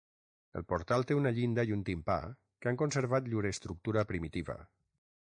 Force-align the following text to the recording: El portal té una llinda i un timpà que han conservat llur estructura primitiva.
El 0.59 0.63
portal 0.71 1.05
té 1.11 1.17
una 1.17 1.33
llinda 1.35 1.67
i 1.71 1.77
un 1.77 1.85
timpà 1.91 2.17
que 2.33 2.73
han 2.73 2.83
conservat 2.83 3.31
llur 3.35 3.49
estructura 3.55 4.09
primitiva. 4.15 4.63